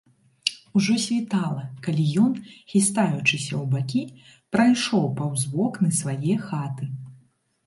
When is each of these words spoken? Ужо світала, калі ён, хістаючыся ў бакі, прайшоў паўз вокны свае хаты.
Ужо 0.77 0.95
світала, 1.05 1.65
калі 1.87 2.05
ён, 2.23 2.31
хістаючыся 2.73 3.53
ў 3.59 3.61
бакі, 3.75 4.03
прайшоў 4.57 5.05
паўз 5.21 5.41
вокны 5.55 5.89
свае 6.01 6.35
хаты. 6.49 6.85